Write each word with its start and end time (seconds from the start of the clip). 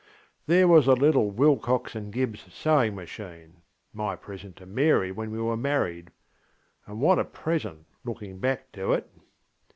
There 0.47 0.67
was 0.67 0.87
the 0.87 0.95
little 0.95 1.29
Wilcox 1.29 1.93
& 1.93 1.93
GibbŌĆÖs 1.93 2.49
sewing 2.51 2.95
machineŌĆömy 3.93 4.19
present 4.19 4.55
to 4.55 4.65
Mary 4.65 5.11
when 5.11 5.29
we 5.29 5.39
were 5.39 5.55
married 5.55 6.09
(and 6.87 6.99
what 6.99 7.19
a 7.19 7.23
present, 7.23 7.85
looking 8.03 8.39
back 8.39 8.71
to 8.71 8.93
it!). 8.93 9.07